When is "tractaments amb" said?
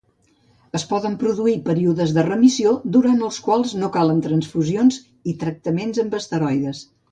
5.45-6.21